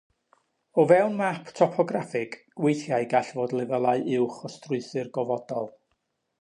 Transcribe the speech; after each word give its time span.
O 0.83 0.85
fewn 0.91 1.11
map 1.19 1.51
topograffig, 1.59 2.39
weithiau 2.67 3.07
gall 3.13 3.29
fod 3.37 3.55
lefelau 3.61 4.03
uwch 4.25 4.43
o 4.49 4.53
strwythur 4.57 5.15
gofodol. 5.19 5.75